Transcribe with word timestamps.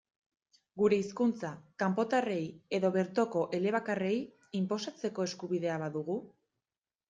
Gure 0.81 0.97
hizkuntza, 1.01 1.51
kanpotarrei 1.83 2.41
edo 2.79 2.93
bertoko 2.97 3.45
elebakarrei, 3.61 4.17
inposatzeko 4.63 5.31
eskubidea 5.31 5.81
badugu? 5.87 6.21